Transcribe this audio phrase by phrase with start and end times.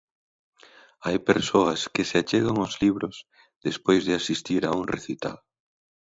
[1.05, 3.15] Hai persoas que se achegan aos libros
[3.67, 5.37] despois de asistir a un recital.